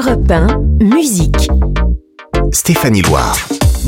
[0.00, 0.46] Europe 1,
[0.82, 1.50] musique.
[2.52, 3.36] Stéphanie Loire.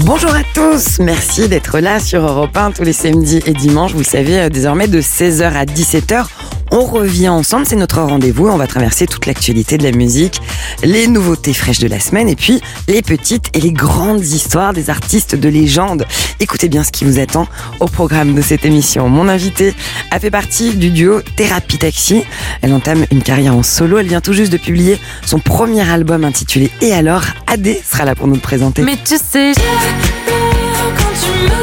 [0.04, 4.00] Bonjour à tous, merci d'être là sur Europe 1 tous les samedis et dimanches, vous
[4.00, 6.26] le savez, euh, désormais de 16h à 17h.
[6.74, 10.40] On revient ensemble, c'est notre rendez-vous, on va traverser toute l'actualité de la musique,
[10.82, 14.88] les nouveautés fraîches de la semaine et puis les petites et les grandes histoires des
[14.88, 16.06] artistes de légende.
[16.40, 17.46] Écoutez bien ce qui vous attend
[17.80, 19.10] au programme de cette émission.
[19.10, 19.74] Mon invité
[20.10, 22.24] a fait partie du duo Thérapie Taxi.
[22.62, 26.24] Elle entame une carrière en solo, elle vient tout juste de publier son premier album
[26.24, 28.80] intitulé Et alors, Adé sera là pour nous le présenter.
[28.80, 31.61] Mais tu sais, quand tu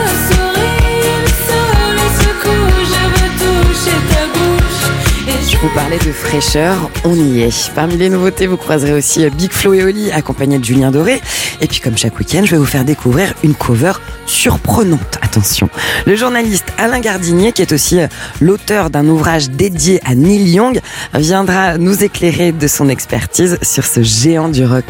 [5.62, 7.72] vous parlais de fraîcheur, on y est.
[7.76, 11.22] Parmi les nouveautés, vous croiserez aussi euh, Big Flo et Oli accompagnés de Julien Doré.
[11.60, 13.94] Et puis comme chaque week-end, je vais vous faire découvrir une cover
[14.26, 15.20] surprenante.
[15.22, 15.70] Attention.
[16.06, 18.08] Le journaliste Alain Gardinier, qui est aussi euh,
[18.40, 20.80] l'auteur d'un ouvrage dédié à Neil Young,
[21.14, 24.86] viendra nous éclairer de son expertise sur ce géant du rock.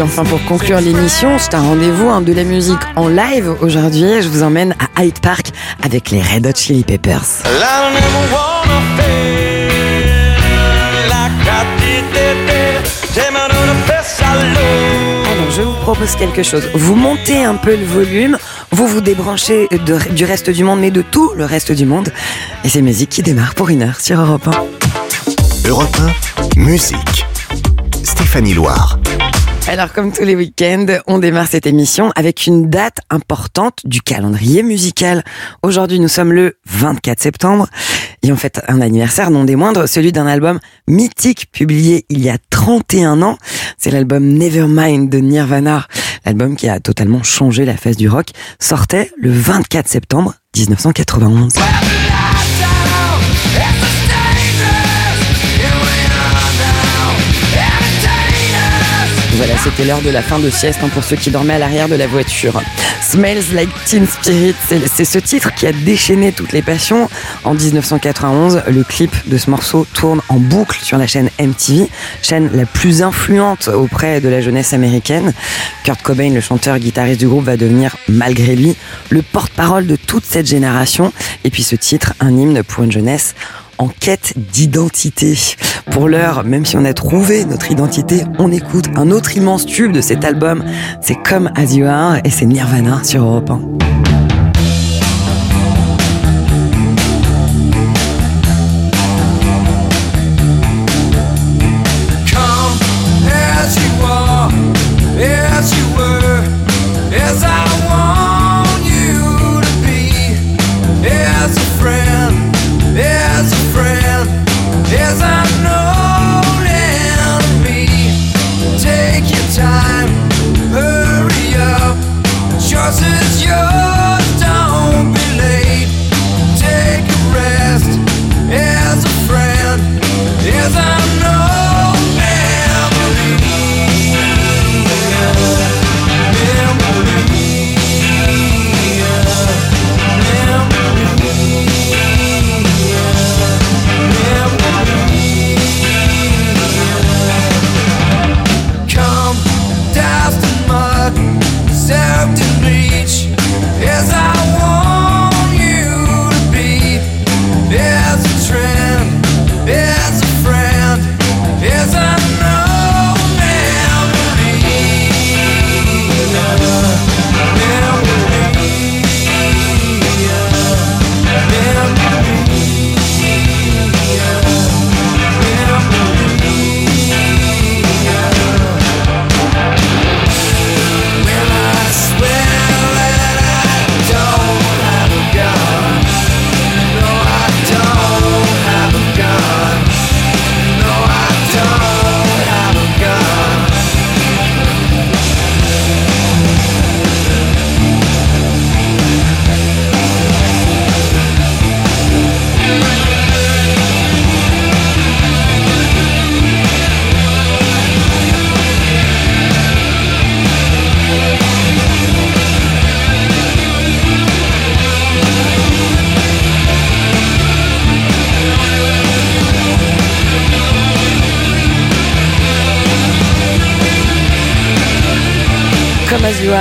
[0.00, 4.22] Puis enfin pour conclure l'émission, c'est un rendez-vous hein, de la musique en live aujourd'hui.
[4.22, 5.48] Je vous emmène à Hyde Park
[5.82, 7.42] avec les Red Hot Chili Peppers.
[15.30, 16.62] Alors je vous propose quelque chose.
[16.72, 18.38] Vous montez un peu le volume,
[18.70, 19.68] vous vous débranchez
[20.12, 22.10] du reste du monde, mais de tout le reste du monde.
[22.64, 25.68] Et c'est musique qui démarre pour une heure sur Europe 1.
[25.68, 25.96] Europe
[26.56, 27.26] 1, musique.
[28.02, 28.98] Stéphanie Loire.
[29.70, 34.64] Alors comme tous les week-ends, on démarre cette émission avec une date importante du calendrier
[34.64, 35.22] musical.
[35.62, 37.68] Aujourd'hui, nous sommes le 24 septembre
[38.24, 42.30] et on fête un anniversaire non des moindres, celui d'un album mythique publié il y
[42.30, 43.38] a 31 ans.
[43.78, 45.86] C'est l'album Nevermind de Nirvana,
[46.26, 51.54] l'album qui a totalement changé la face du rock, sortait le 24 septembre 1991.
[59.40, 61.88] Voilà, c'était l'heure de la fin de sieste hein, pour ceux qui dormaient à l'arrière
[61.88, 62.60] de la voiture.
[63.00, 67.08] Smells Like Teen Spirit, c'est ce titre qui a déchaîné toutes les passions.
[67.44, 71.88] En 1991, le clip de ce morceau tourne en boucle sur la chaîne MTV,
[72.20, 75.32] chaîne la plus influente auprès de la jeunesse américaine.
[75.84, 78.76] Kurt Cobain, le chanteur guitariste du groupe, va devenir, malgré lui,
[79.08, 81.14] le porte-parole de toute cette génération.
[81.44, 83.34] Et puis ce titre, un hymne pour une jeunesse
[83.80, 85.36] en quête d'identité.
[85.90, 89.92] Pour l'heure, même si on a trouvé notre identité, on écoute un autre immense tube
[89.92, 90.62] de cet album.
[91.00, 94.39] C'est Come As You Are et c'est Nirvana sur Europe 1.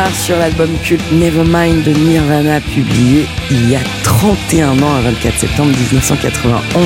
[0.07, 5.71] Sur l'album culte Nevermind de Nirvana publié il y a 31 ans, à 24 septembre
[5.91, 6.83] 1991.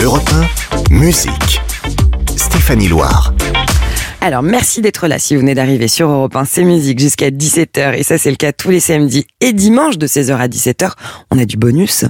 [0.00, 0.30] Europe
[0.90, 1.60] 1, musique.
[2.36, 3.35] Stéphanie Loire.
[4.26, 7.94] Alors merci d'être là si vous venez d'arriver sur Europe 1, c'est musique jusqu'à 17h
[7.94, 10.90] et ça c'est le cas tous les samedis et dimanches de 16h à 17h.
[11.30, 12.04] On a du bonus.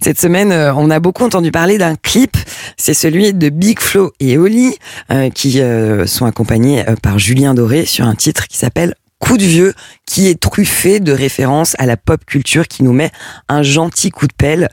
[0.00, 2.36] Cette semaine, euh, on a beaucoup entendu parler d'un clip,
[2.76, 4.74] c'est celui de Big Flo et Oli
[5.12, 9.44] euh, qui euh, sont accompagnés par Julien Doré sur un titre qui s'appelle Coup de
[9.44, 9.72] vieux,
[10.04, 13.12] qui est truffé de références à la pop culture, qui nous met
[13.48, 14.68] un gentil coup de pelle.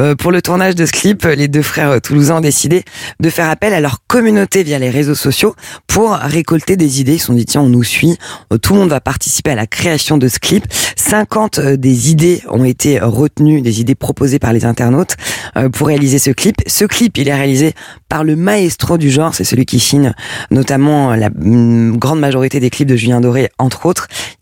[0.00, 2.84] Euh, pour le tournage de ce clip, les deux frères toulousains ont décidé
[3.20, 5.54] de faire appel à leur communauté via les réseaux sociaux
[5.86, 7.14] pour récolter des idées.
[7.14, 8.18] Ils se sont dit, tiens, on nous suit,
[8.52, 10.66] Euh, tout le monde va participer à la création de ce clip.
[10.96, 15.16] 50 euh, des idées ont été retenues, des idées proposées par les internautes
[15.56, 16.56] euh, pour réaliser ce clip.
[16.66, 17.74] Ce clip, il est réalisé
[18.08, 20.12] par le maestro du genre, c'est celui qui signe
[20.50, 23.91] notamment la mm, grande majorité des clips de Julien Doré, entre autres.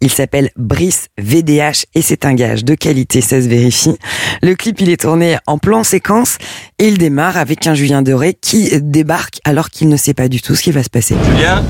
[0.00, 3.96] Il s'appelle Brice VDH et c'est un gage de qualité, ça se vérifie.
[4.42, 6.38] Le clip, il est tourné en plan séquence
[6.78, 10.40] et il démarre avec un Julien Doré qui débarque alors qu'il ne sait pas du
[10.40, 11.16] tout ce qui va se passer.
[11.24, 11.62] Julien,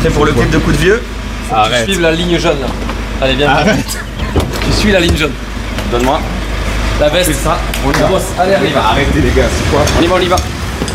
[0.00, 1.02] prêt pour le clip de coup de vieux?
[1.52, 1.84] Arrête.
[1.84, 2.66] Suive la ligne jaune là.
[3.20, 3.50] Allez, viens.
[3.50, 3.98] Arrête.
[4.66, 5.32] Tu suis la ligne jaune.
[5.90, 6.20] Donne-moi.
[7.00, 7.32] La veste.
[7.34, 7.58] ça.
[7.86, 8.08] On y va.
[8.38, 8.88] Allez, on y va.
[8.88, 9.84] Arrêtez les gars, c'est quoi?
[9.98, 10.36] On y va, on y va.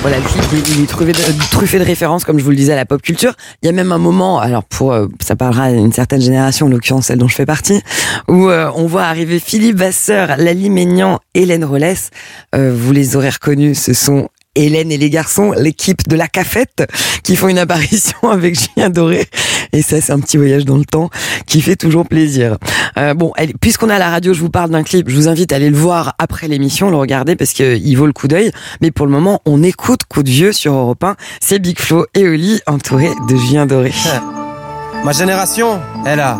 [0.01, 0.43] Voilà, le clip,
[0.77, 3.01] il- est truffé de, truffé de références, comme je vous le disais, à la pop
[3.01, 3.33] culture.
[3.61, 6.67] Il y a même un moment, alors pour, euh, ça parlera à une certaine génération,
[6.67, 7.81] en l'occurrence celle dont je fais partie,
[8.29, 12.11] où euh, on voit arriver Philippe Vasseur, Lali Ménian, Hélène Rollès.
[12.55, 16.87] Euh, vous les aurez reconnus, ce sont Hélène et les garçons, l'équipe de la cafette,
[17.23, 19.27] qui font une apparition avec Julien Doré.
[19.73, 21.09] Et ça, c'est un petit voyage dans le temps
[21.45, 22.57] qui fait toujours plaisir.
[22.97, 23.31] Euh, bon,
[23.61, 25.09] puisqu'on est à la radio, je vous parle d'un clip.
[25.09, 28.13] Je vous invite à aller le voir après l'émission, le regarder parce qu'il vaut le
[28.13, 28.51] coup d'œil.
[28.81, 31.15] Mais pour le moment, on écoute Coup de vieux sur Europe 1.
[31.39, 33.91] C'est Big Flo et Oli entourés de Julien Doré.
[35.03, 36.39] Ma génération, elle a,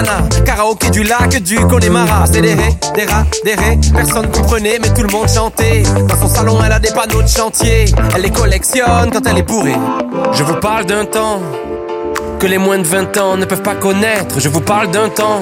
[0.45, 2.25] karaoké du lac du Connemara.
[2.31, 3.79] C'est des ré, des rats, des ré.
[3.93, 5.83] Personne comprenait, mais tout le monde chantait.
[6.07, 7.85] Dans son salon, elle a des panneaux de chantier.
[8.15, 9.75] Elle les collectionne quand elle est bourrée.
[10.33, 11.41] Je vous parle d'un temps
[12.39, 14.39] que les moins de 20 ans ne peuvent pas connaître.
[14.39, 15.41] Je vous parle d'un temps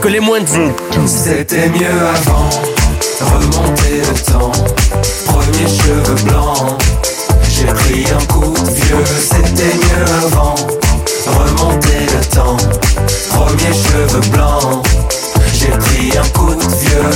[0.00, 2.48] que les moins de 20 C'était mieux avant,
[3.20, 4.52] remonter le temps.
[5.26, 6.82] Premier cheveux blancs,
[7.48, 9.04] j'ai pris un coup de vieux.
[9.20, 10.54] C'était mieux avant,
[11.26, 11.99] remonter
[12.30, 12.56] le temps.
[13.30, 14.86] Premier cheveux blancs,
[15.52, 17.10] j'ai pris un coup de vieux.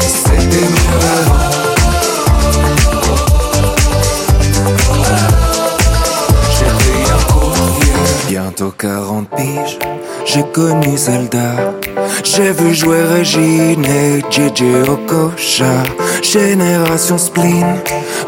[0.00, 1.44] C'était mieux avant.
[6.58, 8.04] J'ai pris un coup de vieux.
[8.28, 9.78] Bientôt 40 piges,
[10.34, 11.74] j'ai connu Zelda.
[12.24, 15.84] J'ai vu jouer Régine et JJ Okocha.
[16.22, 17.76] Génération spleen,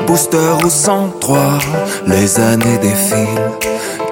[0.06, 1.58] booster au 103.
[2.06, 3.51] Les années défilent,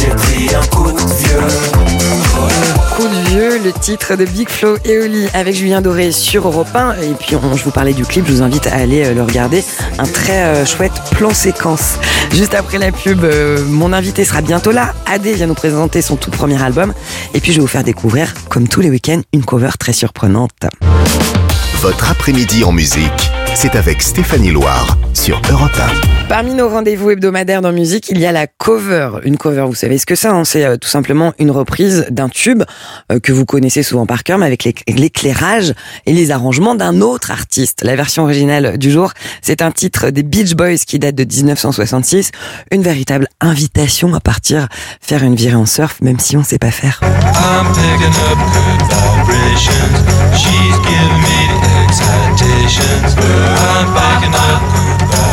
[0.00, 1.40] j'ai pris un coup de vieux.
[2.96, 6.68] Coup de vieux, le titre de Big Flo et Oli avec Julien Doré sur Europe
[6.74, 6.94] 1.
[7.02, 9.22] Et puis, on- je vous parlais du clip, je vous invite à aller euh, le
[9.22, 9.62] regarder.
[9.98, 11.94] Un très euh, chouette plan séquence.
[12.32, 14.94] Juste après la pub, euh, mon invité sera bientôt là.
[15.06, 16.92] Adé vient nous présenter son tout premier album.
[17.34, 20.50] Et puis, je vais vous faire découvrir, comme tous les week-ends, une cover très surprenante.
[21.82, 25.70] Votre après-midi en musique c'est avec Stéphanie Loire sur Europe
[26.28, 29.10] Parmi nos rendez-vous hebdomadaires dans musique, il y a la cover.
[29.24, 32.28] Une cover, vous savez ce que c'est hein C'est euh, tout simplement une reprise d'un
[32.28, 32.62] tube
[33.10, 35.74] euh, que vous connaissez souvent par cœur, mais avec l'éc- l'éclairage
[36.06, 37.82] et les arrangements d'un autre artiste.
[37.82, 42.30] La version originale du jour, c'est un titre des Beach Boys qui date de 1966.
[42.70, 44.68] Une véritable invitation à partir
[45.00, 47.00] faire une virée en surf, même si on sait pas faire.
[51.92, 52.36] I'm
[52.70, 53.14] vacations.
[53.16, 55.29] I'm backing up.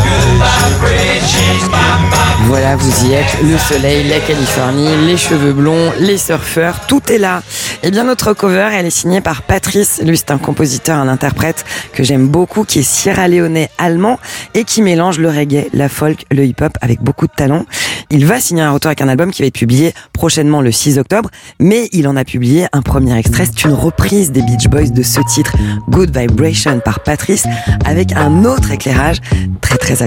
[2.47, 3.37] Voilà, vous y êtes.
[3.43, 7.43] Le soleil, la Californie, les cheveux blonds, les surfeurs, tout est là.
[7.83, 10.01] Et bien notre cover, elle est signée par Patrice.
[10.03, 14.17] Lui, c'est un compositeur, un interprète que j'aime beaucoup, qui est sierra-léonais allemand
[14.53, 17.65] et qui mélange le reggae, la folk, le hip-hop avec beaucoup de talent.
[18.09, 20.99] Il va signer un retour avec un album qui va être publié prochainement le 6
[20.99, 23.45] octobre, mais il en a publié un premier extrait.
[23.45, 25.53] C'est une reprise des Beach Boys de ce titre,
[25.89, 27.45] Good Vibration par Patrice,
[27.85, 29.17] avec un autre éclairage
[29.59, 30.06] très très agréable.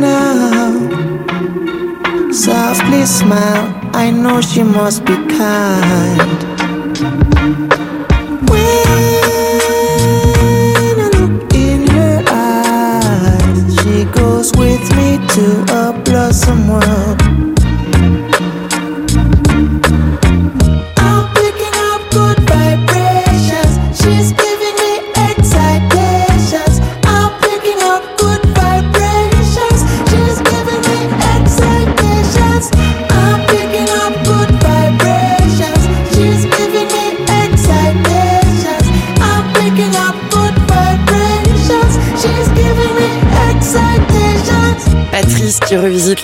[0.00, 0.72] now.
[2.32, 6.38] Softly smile, I know she must be kind.
[8.50, 8.70] When
[11.04, 15.44] I look in her eyes, she goes with me to
[15.82, 17.17] a blossom world.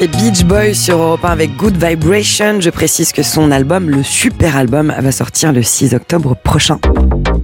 [0.08, 2.60] Beach Boys sur Europe 1 avec Good Vibration.
[2.60, 6.78] Je précise que son album, le super album, va sortir le 6 octobre prochain.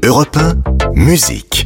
[0.03, 1.65] Europe 1, musique.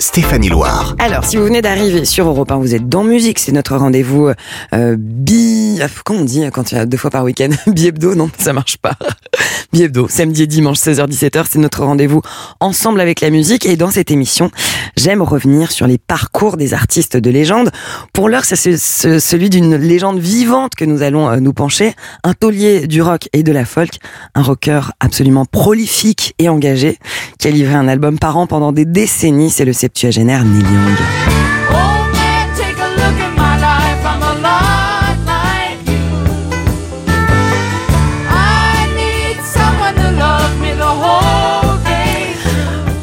[0.00, 0.94] Stéphanie Loire.
[1.00, 4.30] Alors, si vous venez d'arriver sur Europe 1, vous êtes dans musique, c'est notre rendez-vous
[4.72, 5.80] euh, bi...
[5.82, 8.52] ah, Comment on dit quand il y a deux fois par week-end Bi-hebdo Non, ça
[8.52, 8.92] marche pas.
[9.72, 12.22] Bi-hebdo, samedi et dimanche, 16h-17h, c'est notre rendez-vous
[12.60, 13.66] ensemble avec la musique.
[13.66, 14.52] Et dans cette émission,
[14.96, 17.70] j'aime revenir sur les parcours des artistes de légende.
[18.12, 21.92] Pour l'heure, c'est ce- ce- celui d'une légende vivante que nous allons euh, nous pencher.
[22.22, 23.90] Un taulier du rock et de la folk,
[24.36, 26.98] un rocker absolument prolifique et engagé,
[27.40, 29.50] qui a livré un album par an pendant des décennies.
[29.50, 30.96] C'est le septuagénaire Neil Young.
[31.70, 31.74] Oh.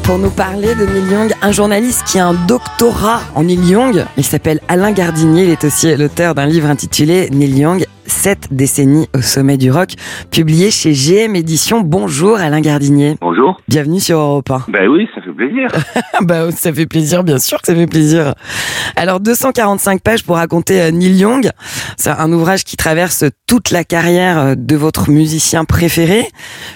[0.04, 4.04] Pour nous parler de Neil Young, un journaliste qui a un doctorat en Neil Young,
[4.16, 9.08] il s'appelle Alain Gardinier, il est aussi l'auteur d'un livre intitulé Neil Young, 7 décennies
[9.14, 9.90] au sommet du rock,
[10.30, 11.80] publié chez GM Éditions.
[11.80, 13.16] Bonjour Alain Gardinier.
[13.20, 13.60] Bonjour.
[13.68, 14.64] Bienvenue sur Europe 1.
[14.68, 15.68] Ben oui, ça fait plaisir.
[16.22, 18.34] bah, ça fait plaisir, bien sûr que ça fait plaisir.
[18.96, 21.50] Alors, 245 pages pour raconter euh, Neil Young.
[21.96, 26.28] C'est un ouvrage qui traverse toute la carrière euh, de votre musicien préféré.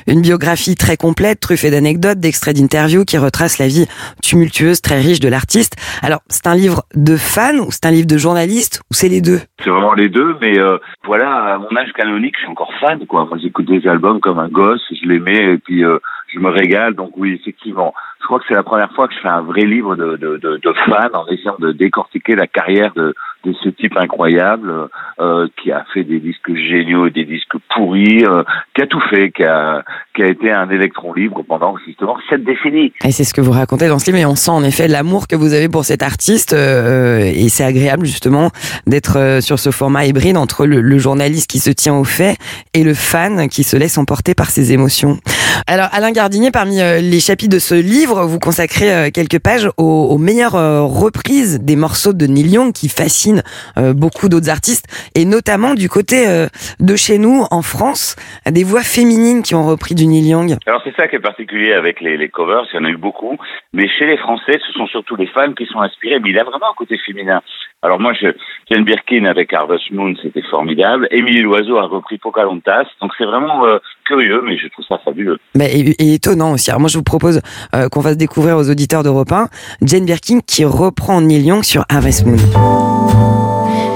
[0.07, 3.87] Une biographie très complète, truffée d'anecdotes, d'extraits d'interviews qui retrace la vie
[4.23, 5.75] tumultueuse, très riche de l'artiste.
[6.03, 9.21] Alors, c'est un livre de fan ou c'est un livre de journaliste ou c'est les
[9.21, 9.41] deux?
[9.63, 13.07] C'est vraiment les deux, mais euh, voilà, à mon âge canonique, je suis encore fan,
[13.07, 13.25] quoi.
[13.27, 15.99] Moi, j'écoute des albums comme un gosse, je les mets et puis euh,
[16.29, 16.95] je me régale.
[16.95, 17.95] Donc oui, effectivement,
[18.31, 20.61] crois que c'est la première fois que je fais un vrai livre de, de, de,
[20.63, 23.13] de fan en essayant de décortiquer la carrière de,
[23.45, 24.73] de ce type incroyable
[25.21, 28.45] euh, qui a fait des disques géniaux et des disques pourris, euh,
[28.77, 29.83] qui a tout fait, qui a,
[30.15, 32.93] qui a été un électron libre pendant justement sept décennies.
[33.05, 35.27] Et c'est ce que vous racontez dans ce livre, et on sent en effet l'amour
[35.27, 38.51] que vous avez pour cet artiste, euh, et c'est agréable justement
[38.87, 42.37] d'être sur ce format hybride entre le, le journaliste qui se tient au fait
[42.75, 45.19] et le fan qui se laisse emporter par ses émotions.
[45.67, 50.19] Alors Alain Gardinier, parmi les chapitres de ce livre, vous consacrez euh, quelques pages aux,
[50.19, 53.43] meilleures euh, reprises des morceaux de Neil Young qui fascinent
[53.79, 56.47] euh, beaucoup d'autres artistes, et notamment du côté euh,
[56.79, 58.17] de chez nous, en France,
[58.51, 60.57] des voix féminines qui ont repris du Neil Young.
[60.67, 62.97] Alors c'est ça qui est particulier avec les, les covers, il y en a eu
[62.97, 63.37] beaucoup,
[63.73, 66.45] mais chez les Français, ce sont surtout les femmes qui sont inspirées, mais il a
[66.45, 67.43] vraiment un côté féminin.
[67.83, 68.27] Alors moi, je,
[68.71, 71.09] Jane Birkin avec Harvest Moon, c'était formidable.
[71.11, 75.39] Émilie Loiseau a repris Pocahontas, donc c'est vraiment euh, curieux, mais je trouve ça fabuleux.
[75.59, 76.71] Et, et étonnant aussi.
[76.71, 77.41] Alors moi, je vous propose
[77.75, 79.49] euh, qu'on fasse découvrir aux auditeurs d'Europe 1
[79.81, 82.37] Jane Birkin qui reprend Neil Young sur Harvest Moon.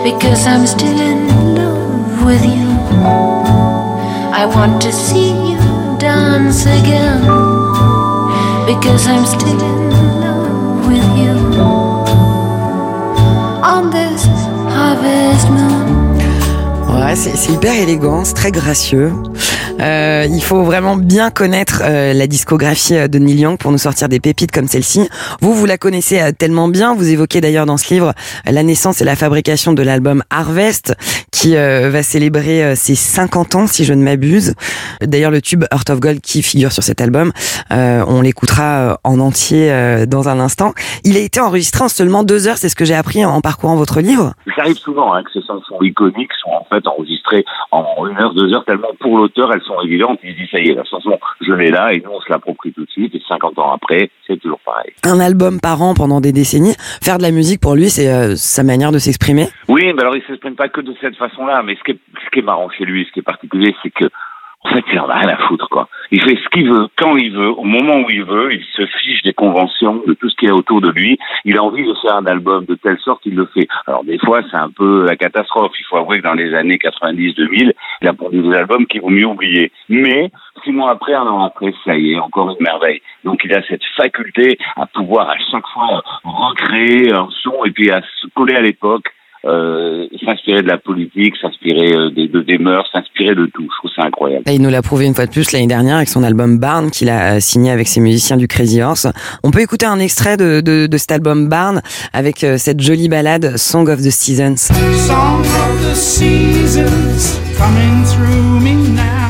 [0.02, 2.64] Because I'm still in love with you.
[4.32, 5.58] I want to see you
[5.98, 7.20] dance again.
[8.66, 9.83] Because I'm still in
[13.74, 14.24] On this
[14.70, 15.73] harvest moon.
[17.04, 19.12] Ouais, c'est hyper élégant, c'est très gracieux.
[19.80, 23.78] Euh, il faut vraiment bien connaître euh, la discographie euh, de Neil Young pour nous
[23.78, 25.08] sortir des pépites comme celle-ci.
[25.40, 26.94] Vous, vous la connaissez euh, tellement bien.
[26.94, 28.12] Vous évoquez d'ailleurs dans ce livre
[28.46, 30.94] euh, la naissance et la fabrication de l'album Harvest,
[31.30, 34.54] qui va célébrer ses 50 ans, si je ne m'abuse.
[35.02, 37.32] D'ailleurs, le tube Heart of Gold qui figure sur cet album,
[37.70, 40.72] on l'écoutera en entier dans un instant.
[41.02, 43.76] Il a été enregistré en seulement deux heures, c'est ce que j'ai appris en parcourant
[43.76, 44.32] votre livre.
[44.56, 48.34] Ça arrive souvent hein, que ces chansons iconiques sont en fait enregistrées en une heure,
[48.34, 50.18] deux heures, tellement pour l'auteur elles sont évidentes.
[50.22, 52.72] Il dit ça y est, la chanson, je l'ai là, et nous on se l'approprie
[52.72, 54.92] tout de suite, et 50 ans après, c'est toujours pareil.
[55.04, 56.74] Un album par an pendant des décennies.
[57.02, 59.46] Faire de la musique pour lui, c'est euh, sa manière de s'exprimer?
[59.68, 62.30] Oui, mais alors il s'exprime pas que de cette façon-là, mais ce qui, est, ce
[62.30, 64.04] qui est marrant chez lui, ce qui est particulier, c'est que
[64.64, 65.88] en fait, il en a rien à foutre, quoi.
[66.10, 68.86] Il fait ce qu'il veut, quand il veut, au moment où il veut, il se
[68.86, 71.18] fiche des conventions, de tout ce qu'il y a autour de lui.
[71.44, 73.68] Il a envie de faire un album de telle sorte qu'il le fait.
[73.86, 75.72] Alors des fois, c'est un peu la catastrophe.
[75.78, 79.10] Il faut avouer que dans les années 90-2000, il a produit des albums qu'il vaut
[79.10, 79.70] mieux oublier.
[79.90, 80.30] Mais,
[80.64, 83.02] six mois après, un an après, ça y est, encore une merveille.
[83.24, 87.90] Donc il a cette faculté à pouvoir à chaque fois recréer un son et puis
[87.90, 89.06] à se coller à l'époque.
[89.46, 93.68] Euh, s'inspirer de la politique, s'inspirer euh, des, de, des mœurs, s'inspirer de tout.
[93.70, 94.44] Je trouve ça incroyable.
[94.48, 96.90] Et il nous l'a prouvé une fois de plus l'année dernière avec son album Barn
[96.90, 99.06] qu'il a euh, signé avec ses musiciens du Crazy Horse.
[99.42, 101.82] On peut écouter un extrait de, de, de cet album Barn
[102.14, 104.56] avec euh, cette jolie ballade Song of the Seasons.
[104.56, 109.23] Song of the seasons coming through me now.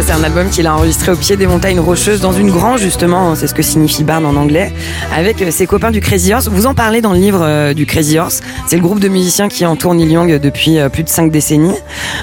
[0.00, 2.80] Ça, c'est un album qu'il a enregistré au pied des montagnes rocheuses dans une grange,
[2.80, 3.34] justement.
[3.34, 4.72] C'est ce que signifie Barn en anglais.
[5.14, 6.48] Avec euh, ses copains du Crazy Horse.
[6.48, 8.40] Vous en parlez dans le livre euh, du Crazy Horse.
[8.66, 11.76] C'est le groupe de musiciens qui entoure Neil Young depuis euh, plus de cinq décennies.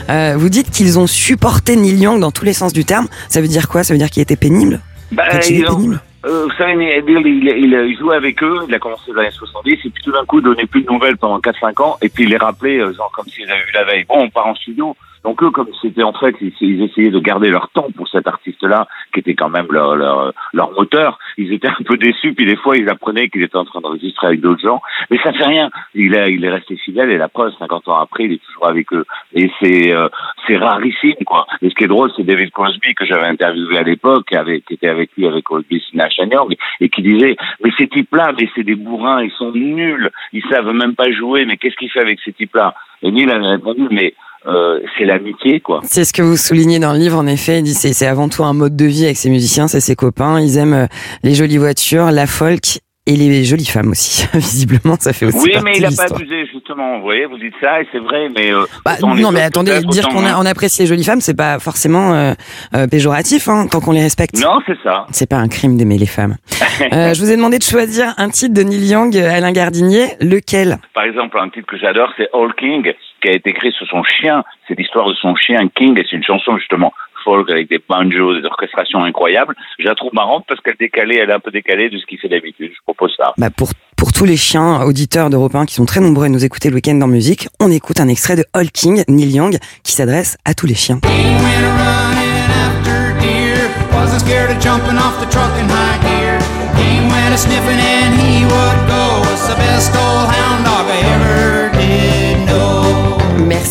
[0.09, 3.07] Vous dites qu'ils ont supporté Neil Young dans tous les sens du terme.
[3.29, 3.83] Ça veut dire quoi?
[3.83, 4.79] Ça veut dire qu'il était pénible?
[5.11, 5.99] Bah, pénible?
[6.25, 9.21] euh, vous savez, Neil Young, il, il, il jouait avec eux, il a commencé dans
[9.21, 11.83] les années 70, et puis tout d'un coup, il donnait plus de nouvelles pendant 4-5
[11.83, 14.05] ans, et puis il les rappelait, genre comme s'ils avaient vu la veille.
[14.09, 14.95] Bon, on part en studio.
[15.23, 18.87] Donc eux, comme c'était en fait, ils, essayaient de garder leur temps pour cet artiste-là,
[19.13, 21.19] qui était quand même leur, leur, leur moteur.
[21.37, 24.27] Ils étaient un peu déçus, puis des fois, ils apprenaient qu'il était en train d'enregistrer
[24.27, 24.81] avec d'autres gens.
[25.09, 25.69] Mais ça fait rien.
[25.95, 28.67] Il, a, il est resté fidèle, et la preuve, 50 ans après, il est toujours
[28.67, 29.05] avec eux.
[29.33, 30.09] Et c'est euh,
[30.45, 31.45] c'est rarissime, quoi.
[31.61, 34.87] Et ce qui est drôle, c'est David Crosby, que j'avais interviewé à l'époque, qui était
[34.87, 39.21] avec lui, avec Crosby, Young, et qui disait, mais ces types-là, mais c'est des bourrins,
[39.23, 42.73] ils sont nuls, ils savent même pas jouer, mais qu'est-ce qu'il fait avec ces types-là?
[43.01, 44.13] Et Neil avait répondu, mais
[44.47, 45.81] euh, c'est l'amitié, quoi.
[45.83, 47.59] C'est ce que vous soulignez dans le livre, en effet.
[47.59, 50.39] Il dit c'est avant tout un mode de vie avec ses musiciens, c'est ses copains.
[50.39, 50.87] Ils aiment euh,
[51.23, 54.27] les jolies voitures, la folk et les jolies femmes aussi.
[54.33, 56.97] Visiblement, ça fait aussi Oui, mais il de a pas abusé, justement.
[56.97, 58.51] Vous voyez, vous dites ça, et c'est vrai, mais...
[58.51, 62.13] Euh, Bah, non, mais attendez, dire qu'on on apprécie les jolies femmes, c'est pas forcément
[62.13, 62.33] euh,
[62.75, 64.35] euh, péjoratif, hein, tant qu'on les respecte.
[64.43, 65.05] Non, c'est ça.
[65.11, 66.35] C'est pas un crime d'aimer les femmes.
[66.93, 70.09] Euh, je vous ai demandé de choisir un titre de Neil Young, Alain Gardinier.
[70.21, 70.77] Lequel?
[70.93, 72.93] Par exemple, un titre que j'adore, c'est All King,
[73.27, 74.43] qui a été écrit sur son chien.
[74.67, 76.93] C'est l'histoire de son chien King, et c'est une chanson justement
[77.25, 79.53] folk avec des banjos, des orchestrations incroyables.
[79.79, 82.17] Je la trouve marrante parce qu'elle décalée, elle est un peu décalée de ce qu'il
[82.19, 82.71] fait d'habitude.
[82.73, 83.33] Je propose ça.
[83.37, 86.45] bah, pour, pour tous les chiens auditeurs d'Europe 1 qui sont très nombreux à nous
[86.45, 89.91] écouter le week-end en musique, on écoute un extrait de All King, Neil Young, qui
[89.91, 90.99] s'adresse à tous les chiens.
[91.03, 91.09] He
[91.43, 93.59] went a running after deer.
[93.91, 96.39] Wasn't scared of jumping off the truck in high gear.
[96.79, 99.19] He went a sniffing and he would go.
[99.27, 102.36] Was the best old hound dog I ever did.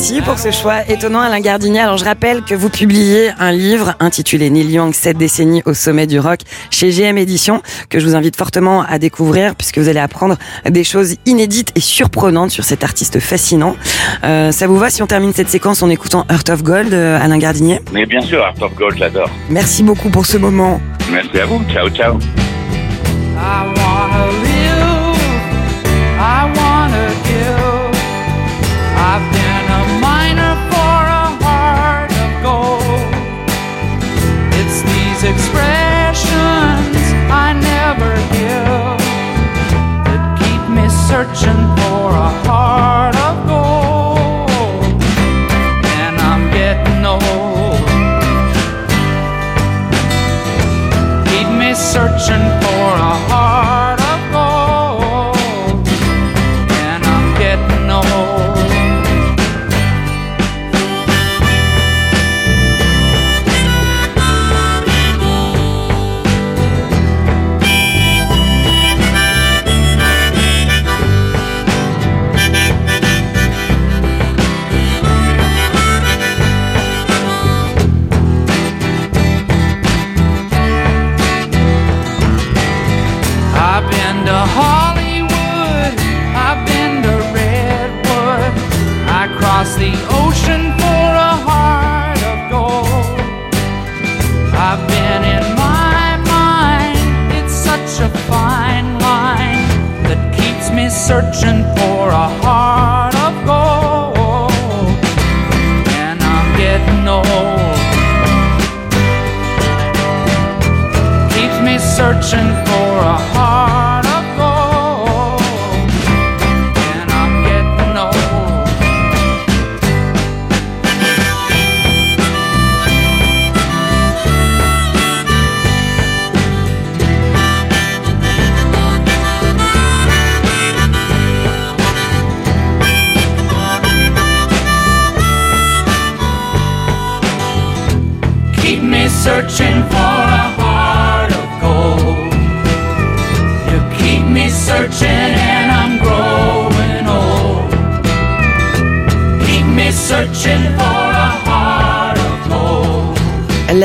[0.08, 1.80] Merci pour ce choix étonnant Alain Gardinier.
[1.80, 6.06] Alors je rappelle que vous publiez un livre intitulé Neil Young, 7 décennies au sommet
[6.06, 6.38] du rock
[6.70, 10.84] chez GM Éditions que je vous invite fortement à découvrir puisque vous allez apprendre des
[10.84, 13.74] choses inédites et surprenantes sur cet artiste fascinant.
[14.22, 17.18] Euh, ça vous va si on termine cette séquence en écoutant Heart of Gold, euh,
[17.20, 17.80] Alain Gardinier?
[17.92, 19.30] Mais bien sûr, Art of Gold, j'adore.
[19.50, 20.80] Merci beaucoup pour ce moment.
[21.10, 21.60] Merci à vous.
[21.68, 22.16] Ciao, ciao.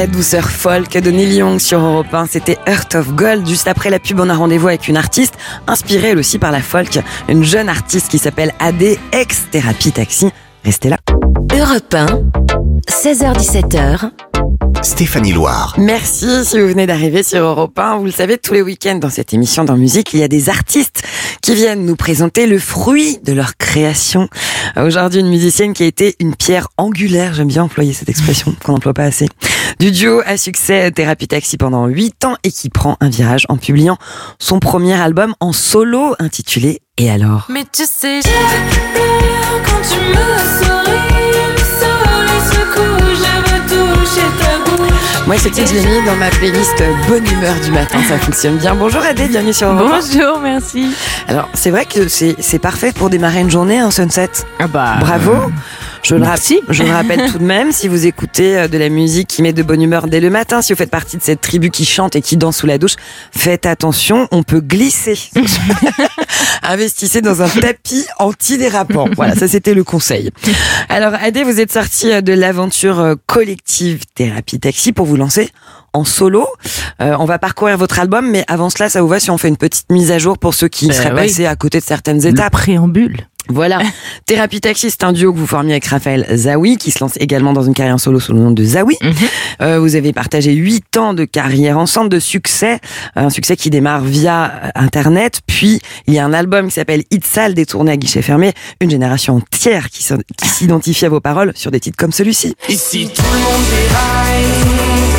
[0.01, 3.47] La douceur folk de Neil Young sur Europe 1, c'était Heart of Gold.
[3.47, 5.35] Juste après la pub, on a rendez-vous avec une artiste
[5.67, 6.97] inspirée elle aussi par la folk,
[7.29, 10.31] une jeune artiste qui s'appelle AD, ex-thérapie taxi.
[10.65, 10.97] Restez là.
[11.55, 12.05] Europe 1,
[12.89, 14.30] 16h17h.
[14.83, 15.75] Stéphanie Loire.
[15.77, 17.97] Merci si vous venez d'arriver sur Europe 1.
[17.97, 20.49] Vous le savez, tous les week-ends dans cette émission dans musique, il y a des
[20.49, 21.03] artistes
[21.43, 24.27] qui viennent nous présenter le fruit de leur création.
[24.75, 28.73] Aujourd'hui, une musicienne qui a été une pierre angulaire, j'aime bien employer cette expression qu'on
[28.73, 29.27] n'emploie pas assez,
[29.79, 33.57] du duo à succès Thérapie Taxi pendant 8 ans et qui prend un virage en
[33.57, 33.97] publiant
[34.39, 37.45] son premier album en solo intitulé Et alors?
[37.49, 38.21] Mais tu sais,
[39.63, 40.80] quand tu me.
[44.15, 45.00] Veux toucher ta bouche.
[45.27, 48.57] Moi, ce titre, je l'ai mis dans ma playlist Bonne humeur du matin, ça fonctionne
[48.57, 48.75] bien.
[48.75, 49.99] Bonjour Adé, bienvenue sur Europe 1.
[50.17, 50.87] Bonjour, merci.
[51.27, 54.29] Alors, c'est vrai que c'est c'est parfait pour démarrer une journée, un sunset.
[54.59, 55.33] Ah bah, Bravo.
[56.03, 56.59] Je le, rap- Merci.
[56.67, 59.53] je le rappelle tout de même, si vous écoutez euh, de la musique qui met
[59.53, 62.15] de bonne humeur dès le matin, si vous faites partie de cette tribu qui chante
[62.15, 62.95] et qui danse sous la douche,
[63.31, 65.15] faites attention, on peut glisser.
[66.63, 69.09] Investissez dans un tapis antidérapant.
[69.15, 70.31] Voilà, ça c'était le conseil.
[70.89, 75.49] Alors Adé, vous êtes sorti euh, de l'aventure euh, collective Thérapie Taxi pour vous lancer
[75.93, 76.47] en solo.
[77.01, 79.49] Euh, on va parcourir votre album, mais avant cela, ça vous va si on fait
[79.49, 81.27] une petite mise à jour pour ceux qui Ben seraient oui.
[81.27, 82.53] passés à côté de certaines Le étapes?
[82.53, 83.27] préambule.
[83.51, 83.79] Voilà.
[84.25, 87.53] Thérapie Taxi, c'est un duo que vous formiez avec Raphaël Zawi, qui se lance également
[87.53, 88.97] dans une carrière solo sous le nom de Zawi.
[89.01, 89.13] Mhm.
[89.61, 92.79] Euh, vous avez partagé huit ans de carrière ensemble, de succès,
[93.15, 95.41] un succès qui démarre via Internet.
[95.45, 98.89] Puis, il y a un album qui s'appelle Hit Sale, détourné à guichet fermé, une
[98.89, 100.03] génération entière qui
[100.43, 102.55] s'identifie à vos paroles sur des titres comme celui-ci.
[102.69, 104.31] Ici tout le monde déraille,
[104.63, 105.10] déraille,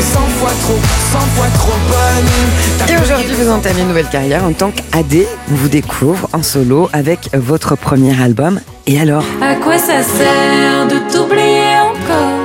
[0.00, 0.78] t'es 100 fois trop,
[1.12, 2.88] 100 fois trop bonne.
[2.88, 5.26] Et aujourd'hui, vous entamez une nouvelle carrière en tant qu'AD.
[5.50, 8.60] On vous découvre en solo avec votre premier album.
[8.86, 9.24] Et alors?
[9.42, 12.38] À quoi ça sert de t'oublier encore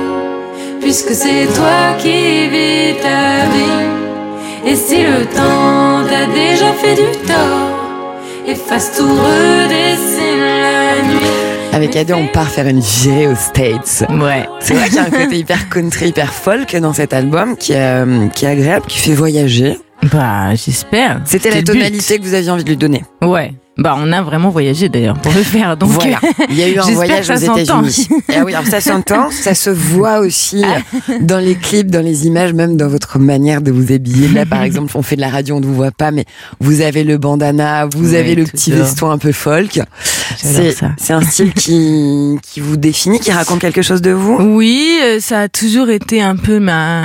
[0.80, 4.70] Puisque c'est toi qui vis ta vie?
[4.70, 8.16] Et si le temps t'a déjà fait du tort,
[8.46, 10.15] efface tout, nuit.
[11.76, 14.06] Avec AD, on part faire une virée aux States.
[14.08, 14.48] Ouais.
[14.60, 17.74] C'est vrai qu'il y a un côté hyper country, hyper folk dans cet album qui
[17.74, 19.78] est, euh, qui est agréable, qui fait voyager.
[20.10, 21.20] Bah, j'espère.
[21.26, 21.66] C'était la but.
[21.66, 23.04] tonalité que vous aviez envie de lui donner.
[23.20, 23.52] Ouais.
[23.78, 25.76] Bah, on a vraiment voyagé d'ailleurs pour le faire.
[25.76, 26.18] Donc, voilà.
[26.48, 27.84] Il y a eu un j'espère voyage que aux ça s'entend.
[27.84, 28.08] États-Unis.
[28.36, 30.62] Ah oui, alors ça s'entend, ça se voit aussi
[31.20, 34.28] dans les clips, dans les images, même dans votre manière de vous habiller.
[34.28, 36.24] Là, par exemple, on fait de la radio, on ne vous voit pas, mais
[36.60, 38.76] vous avez le bandana, vous avez le petit ça.
[38.76, 39.80] veston un peu folk.
[40.36, 44.36] C'est un style qui, qui vous définit, qui raconte quelque chose de vous?
[44.40, 47.04] Oui, euh, ça a toujours été un peu ma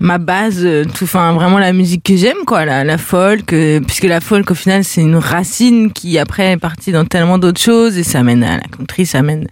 [0.00, 3.80] ma base, euh, tout, enfin vraiment la musique que j'aime quoi, la, la folk, euh,
[3.80, 7.60] puisque la folk au final c'est une racine qui après est partie dans tellement d'autres
[7.60, 9.46] choses et ça mène à la country, ça mène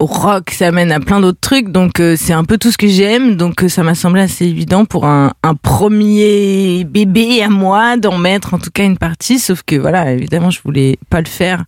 [0.00, 2.76] au rock, ça mène à plein d'autres trucs, donc euh, c'est un peu tout ce
[2.76, 7.96] que j'aime, donc ça m'a semblé assez évident pour un, un premier bébé à moi
[7.96, 11.28] d'en mettre en tout cas une partie, sauf que voilà évidemment je voulais pas le
[11.28, 11.64] faire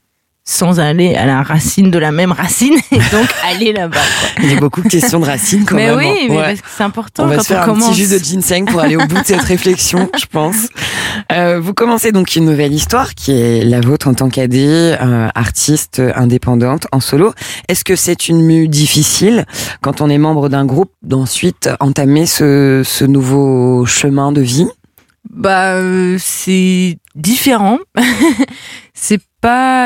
[0.49, 3.99] sans aller à la racine de la même racine et donc aller là-bas.
[4.41, 5.99] Il y a beaucoup de questions de racines quand Mais même.
[5.99, 6.43] oui, mais Ouais.
[6.45, 7.91] parce que c'est important On va quand se faire on un commence.
[7.91, 10.69] petit jus de ginseng pour aller au bout de cette réflexion, je pense.
[11.33, 15.29] Euh, vous commencez donc une nouvelle histoire qui est la vôtre en tant qu'AD, euh,
[15.35, 17.33] artiste indépendante en solo.
[17.69, 19.47] Est-ce que c'est une mue difficile
[19.81, 24.67] quand on est membre d'un groupe d'ensuite entamer ce, ce nouveau chemin de vie?
[25.29, 27.79] Bah, euh, c'est différent.
[28.95, 29.21] c'est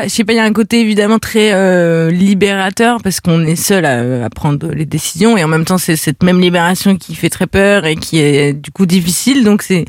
[0.05, 3.57] je sais pas, il y a un côté évidemment très euh, libérateur parce qu'on est
[3.57, 7.15] seul à, à prendre les décisions et en même temps c'est cette même libération qui
[7.15, 9.45] fait très peur et qui est du coup difficile.
[9.45, 9.85] Donc c'est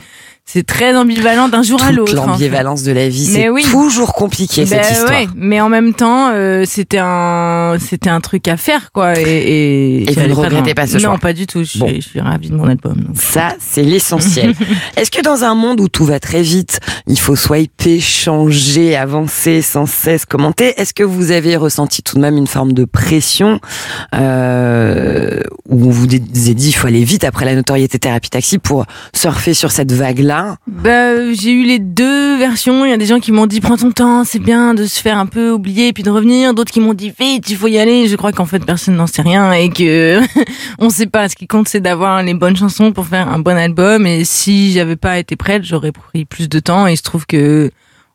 [0.46, 2.18] c'est très ambivalent d'un jour à l'autre.
[2.20, 2.28] en fait.
[2.32, 3.64] l'ambivalence de la vie, c'est oui.
[3.72, 5.10] toujours compliqué cette Ben histoire.
[5.12, 9.18] ouais, mais en même temps, euh, c'était un, c'était un truc à faire, quoi.
[9.18, 11.60] Et, et, Et vous ne regrettez dans- pas ce choix Non, pas du tout.
[11.60, 12.96] Je suis, je suis ravie de mon album.
[12.96, 13.16] donc.
[13.18, 14.54] Ça, c'est l'essentiel.
[14.98, 19.62] Est-ce que dans un monde où tout va très vite, il faut swiper, changer, avancer,
[19.62, 23.60] sans cesse commenter, est-ce que vous avez ressenti tout de même une forme de pression
[24.16, 25.21] euh,
[25.82, 28.86] où on vous a dit il faut aller vite après la notoriété thérapie taxi pour
[29.14, 32.86] surfer sur cette vague-là Bah, j'ai eu les deux versions.
[32.86, 35.02] Il y a des gens qui m'ont dit prends ton temps, c'est bien de se
[35.02, 36.54] faire un peu oublier et puis de revenir.
[36.54, 38.08] D'autres qui m'ont dit vite, il faut y aller.
[38.08, 40.20] Je crois qu'en fait personne n'en sait rien et que
[40.80, 41.30] on sait pas.
[41.30, 44.06] Ce qui compte c'est d'avoir les bonnes chansons pour faire un bon album.
[44.06, 46.88] Et si j'avais pas été prête, j'aurais pris plus de temps.
[46.88, 47.72] Et il se trouve que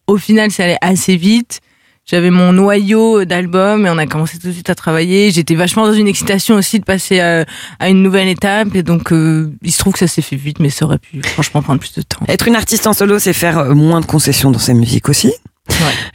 [0.07, 1.61] au final, ça allait assez vite.
[2.09, 5.33] J'avais mon noyau d'album et on a commencé tout de suite à travailler.
[5.33, 7.45] J'étais vachement dans une excitation aussi de passer à,
[7.81, 10.61] à une nouvelle étape et donc euh, il se trouve que ça s'est fait vite,
[10.61, 12.21] mais ça aurait pu franchement prendre plus de temps.
[12.29, 15.33] Être une artiste en solo, c'est faire euh, moins de concessions dans sa musique aussi.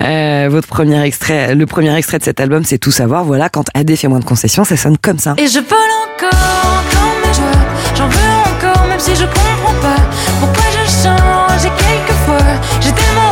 [0.01, 3.25] Euh, votre premier extrait, le premier extrait de cet album, c'est tout savoir.
[3.25, 5.35] Voilà, quand AD fait moins de concessions, ça sonne comme ça.
[5.37, 7.61] Et je vole encore, encore mes joies.
[7.97, 8.17] J'en veux
[8.55, 10.01] encore, même si je comprends pas
[10.39, 11.65] pourquoi je change.
[11.65, 13.30] Et quelquefois, j'ai tellement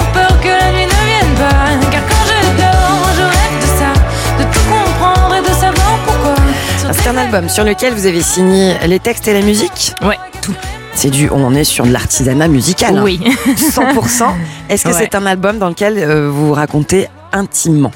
[7.20, 10.54] album sur lequel vous avez signé les textes et la musique Ouais, tout.
[10.94, 12.98] C'est du, on est sur de l'artisanat musical.
[12.98, 13.02] hein.
[13.04, 13.20] Oui.
[13.56, 14.26] 100%.
[14.70, 14.96] Est-ce que Ouais.
[14.98, 17.92] c'est un album dans lequel euh, vous vous racontez intimement?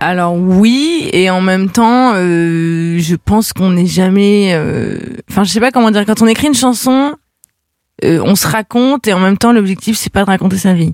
[0.00, 4.50] Alors oui, et en même temps, euh, je pense qu'on n'est jamais.
[4.54, 4.98] euh,
[5.30, 6.04] Enfin, je sais pas comment dire.
[6.06, 7.14] Quand on écrit une chanson,
[8.04, 10.92] euh, on se raconte et en même temps, l'objectif c'est pas de raconter sa vie.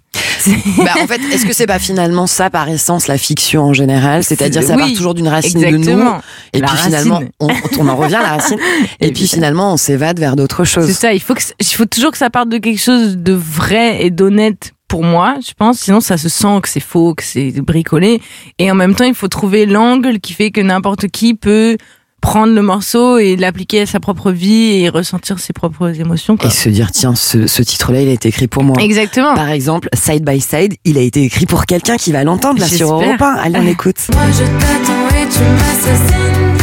[0.79, 4.25] Bah, En fait, est-ce que c'est pas finalement ça par essence la fiction en général?
[4.25, 6.21] C'est-à-dire ça Oui, part toujours d'une racine de nous exactement.
[6.53, 8.59] et La puis finalement on, on en revient à la racine
[9.01, 10.87] et puis finalement on s'évade vers d'autres choses.
[10.87, 11.13] C'est ça.
[11.13, 14.11] Il faut que il faut toujours que ça parte de quelque chose de vrai et
[14.11, 15.79] d'honnête pour moi, je pense.
[15.79, 18.21] Sinon, ça se sent que c'est faux, que c'est bricolé.
[18.59, 21.79] Et en même temps, il faut trouver l'angle qui fait que n'importe qui peut
[22.23, 26.39] prendre le morceau et l'appliquer à sa propre vie et ressentir ses propres émotions.
[26.39, 26.49] Quoi.
[26.49, 28.77] Et se dire tiens ce, ce titre-là il a été écrit pour moi.
[28.81, 29.35] Exactement.
[29.35, 32.69] Par exemple, Side by Side, il a été écrit pour quelqu'un qui va l'entendre là
[32.69, 32.93] sur.
[32.93, 33.27] Europe 1.
[33.43, 33.97] Allez on écoute.
[34.13, 36.57] Moi je t'attends et tu m'assassines.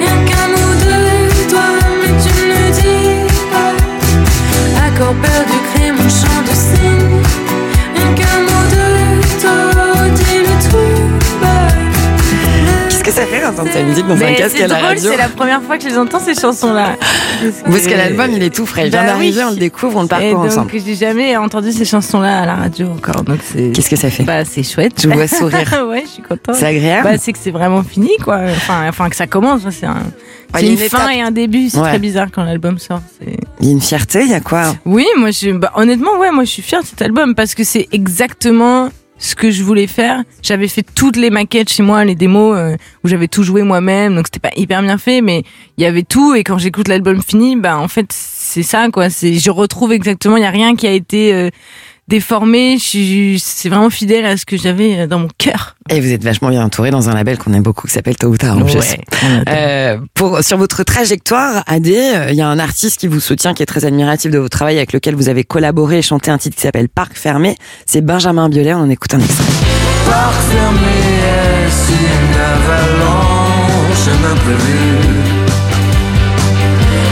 [0.00, 1.62] Rien qu'un mot de toi,
[2.00, 4.86] mais tu ne le dis pas.
[4.86, 5.52] Accord perdu,
[13.06, 15.28] que ça fait d'entendre sa musique dans un casque à la drôle, radio c'est la
[15.28, 16.96] première fois que je les entends ces chansons-là.
[17.64, 18.86] Parce que l'album il est tout frais.
[18.86, 19.46] Il vient Bah d'arriver, oui.
[19.48, 20.70] on le découvre, on le parcourt donc ensemble.
[20.84, 23.22] j'ai jamais entendu ces chansons-là à la radio encore.
[23.22, 23.38] Donc.
[23.72, 25.00] Qu'est-ce que ça fait Bah c'est chouette.
[25.00, 25.84] Je vois sourire.
[25.88, 26.56] ouais, je suis contente.
[26.56, 28.40] C'est agréable Bah c'est que c'est vraiment fini quoi.
[28.48, 29.62] Enfin, enfin que ça commence.
[29.70, 29.94] C'est un.
[30.54, 31.68] Ouais, c'est a une, une fin et un début.
[31.70, 31.88] C'est Ouais.
[31.90, 33.00] très bizarre quand l'album sort.
[33.60, 36.30] Il y a une fierté, il y a quoi Oui, moi, je, bah, honnêtement, ouais,
[36.30, 39.86] moi, je suis fière de cet album parce que c'est exactement ce que je voulais
[39.86, 40.22] faire.
[40.42, 44.14] J'avais fait toutes les maquettes chez moi, les démos euh, où j'avais tout joué moi-même,
[44.14, 45.42] donc c'était pas hyper bien fait, mais
[45.78, 46.34] il y avait tout.
[46.34, 49.10] Et quand j'écoute l'album fini, bah en fait, c'est ça, quoi.
[49.10, 50.36] C'est, je retrouve exactement.
[50.36, 51.50] Il y a rien qui a été euh,
[52.08, 52.78] déformé.
[52.78, 55.76] Je suis, c'est vraiment fidèle à ce que j'avais euh, dans mon cœur.
[55.90, 58.28] Et vous êtes vachement bien entouré dans un label qu'on aime beaucoup qui s'appelle Tôt
[58.28, 58.56] ou Tard.
[58.56, 58.96] en Ouais, plus.
[59.48, 63.54] Euh, pour, sur votre trajectoire, AD, euh, il y a un artiste qui vous soutient,
[63.54, 66.38] qui est très admiratif de votre travail, avec lequel vous avez collaboré et chanté un
[66.38, 67.56] titre qui s'appelle Parc fermé.
[67.86, 69.44] C'est Benjamin Biolay, on en écoute un extrait.
[70.08, 70.78] Parc fermé,
[71.88, 73.26] une avalanche,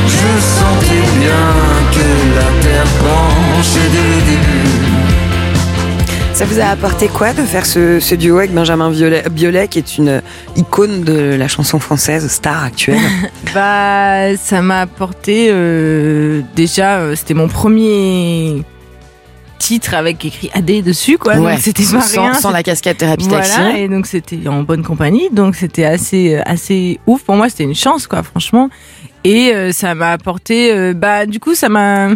[0.06, 1.44] Je sentais bien
[1.92, 2.86] que la terre
[3.54, 4.70] penchait dès le début
[6.34, 9.78] Ça vous a apporté quoi de faire ce, ce duo avec Benjamin Biolay, Biolay, qui
[9.78, 10.22] est une
[10.56, 12.98] icône de la chanson française, star actuelle
[13.54, 18.62] Bah, ça m'a apporté euh, déjà, euh, c'était mon premier
[19.58, 21.36] titre avec écrit AD dessus, quoi.
[21.36, 22.34] Ouais, donc c'était pas sans- rien.
[22.34, 23.52] sans la casquette thérapie taxi.
[23.56, 27.22] Voilà, et donc c'était en bonne compagnie, donc c'était assez, assez ouf.
[27.22, 28.68] Pour moi, c'était une chance, quoi, franchement.
[29.22, 32.08] Et euh, ça m'a apporté, euh, bah, du coup, ça m'a,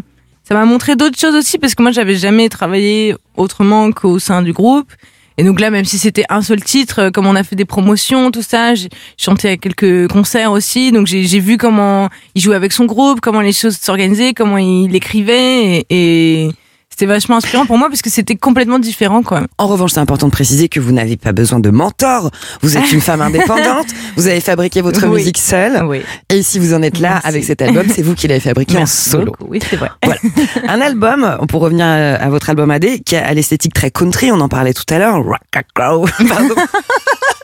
[0.48, 4.40] ça m'a montré d'autres choses aussi, parce que moi, j'avais jamais travaillé autrement qu'au sein
[4.40, 4.90] du groupe.
[5.37, 7.66] Et donc là, même si c'était un seul titre, euh, comme on a fait des
[7.66, 10.90] promotions, tout ça, j'ai chanté à quelques concerts aussi.
[10.90, 14.96] Donc j'ai vu comment il jouait avec son groupe, comment les choses s'organisaient, comment il
[14.96, 15.84] écrivait.
[15.90, 16.50] Et, et
[16.98, 19.42] c'était vachement inspirant pour moi parce que c'était complètement différent, quoi.
[19.56, 22.32] En revanche, c'est important de préciser que vous n'avez pas besoin de mentor.
[22.61, 23.87] Vous êtes une femme indépendante.
[24.16, 25.18] Vous avez fabriqué votre Oui.
[25.18, 25.84] musique seule.
[25.84, 26.00] Oui.
[26.28, 29.11] Et si vous en êtes là avec cet album, c'est vous qui l'avez fabriqué Merci
[29.11, 29.26] en solo.
[29.26, 29.44] beaucoup.
[29.48, 29.90] Oui, c'est vrai.
[30.02, 30.20] Voilà.
[30.68, 34.40] Un album, pour revenir à, à votre album AD, qui a l'esthétique très country, on
[34.40, 35.22] en parlait tout à l'heure.
[35.54, 36.54] Pardon.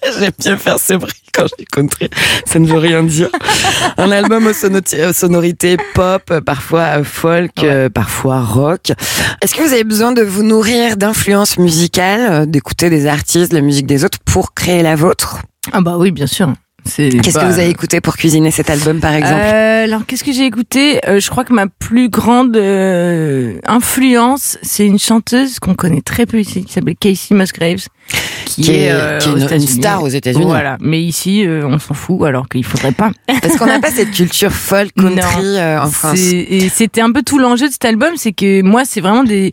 [0.19, 2.09] J'aime bien faire ce bruit quand je dis country.
[2.47, 3.29] Ça ne veut rien dire.
[3.97, 8.93] Un album aux, aux sonorités pop, euh, parfois euh, folk, euh, parfois rock.
[9.41, 13.61] Est-ce que vous avez besoin de vous nourrir d'influences musicales, euh, d'écouter des artistes, la
[13.61, 15.39] musique des autres pour créer la vôtre?
[15.73, 16.53] Ah bah oui, bien sûr.
[16.85, 19.41] Qu'est-ce que vous avez écouté pour cuisiner cet album, par exemple?
[19.43, 21.01] Euh, alors, qu'est-ce que j'ai écouté?
[21.09, 26.27] Euh, Je crois que ma plus grande euh, influence, c'est une chanteuse qu'on connaît très
[26.27, 27.87] peu ici, qui s'appelle Casey Musgraves,
[28.45, 30.45] qui, Qui est- euh, qui est aux une- star aux États-Unis.
[30.45, 33.11] Voilà, mais ici, euh, on s'en fout, alors qu'il faudrait pas.
[33.43, 35.45] Parce qu'on n'a pas cette culture folk country Non.
[35.57, 36.19] euh, en France.
[36.19, 39.53] Et c'était un peu tout l'enjeu de cet album, c'est que moi, c'est vraiment des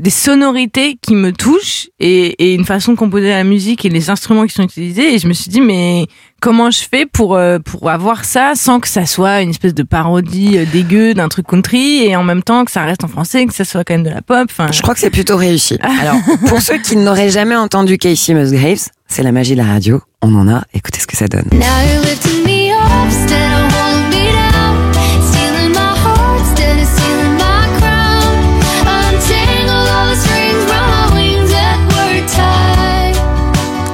[0.00, 4.10] des sonorités qui me touchent et, et une façon de composer la musique et les
[4.10, 6.06] instruments qui sont utilisés et je me suis dit mais
[6.40, 9.82] comment je fais pour euh, pour avoir ça sans que ça soit une espèce de
[9.82, 13.44] parodie euh, dégueu d'un truc country et en même temps que ça reste en français
[13.46, 15.78] que ça soit quand même de la pop enfin Je crois que c'est plutôt réussi.
[16.00, 20.00] Alors, pour ceux qui n'auraient jamais entendu Casey Musgraves, c'est la magie de la radio.
[20.22, 20.62] On en a.
[20.72, 21.48] Écoutez ce que ça donne.
[21.52, 21.66] Now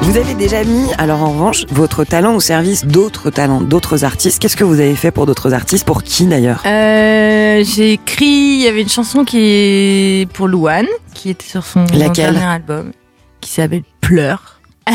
[0.06, 4.40] Vous avez déjà mis, alors en revanche, votre talent au service d'autres talents, d'autres artistes.
[4.40, 5.84] Qu'est-ce que vous avez fait pour d'autres artistes?
[5.84, 6.62] Pour qui d'ailleurs?
[6.64, 11.64] Euh, j'ai écrit il y avait une chanson qui est pour Louane qui était sur
[11.64, 12.34] son Laquelle?
[12.34, 12.92] dernier album
[13.40, 14.60] qui s'appelle Pleure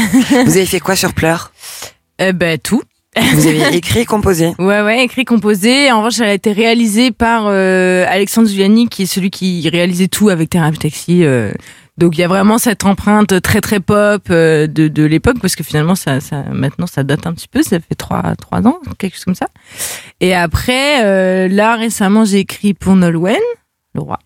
[0.46, 1.52] Vous avez fait quoi sur Pleurs?
[2.22, 2.82] Euh, ben tout
[3.34, 4.54] Vous avez écrit, composé?
[4.60, 5.92] Ouais, ouais, écrit, composé.
[5.92, 10.08] En revanche, elle a été réalisée par euh, Alexandre Giuliani, qui est celui qui réalisait
[10.08, 11.24] tout avec Thérapie Taxi.
[11.26, 11.52] euh.
[12.02, 15.56] Donc il y a vraiment cette empreinte très très pop euh, de, de l'époque, parce
[15.56, 17.62] que finalement, ça, ça, maintenant, ça date un petit peu.
[17.62, 19.48] Ça fait trois, trois ans, quelque chose comme ça.
[20.20, 23.38] Et après, euh, là, récemment, j'ai écrit pour Nolwenn,
[23.94, 24.18] le roi.